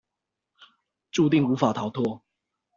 [1.11, 2.21] 註定無法跳脫